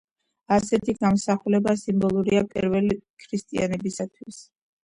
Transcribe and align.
ასეთი 0.53 0.95
გამოსახულება 1.01 1.75
სიმბოლურია 1.81 2.43
პირველი 2.55 2.99
ქრისტიანებისათვის. 3.27 4.43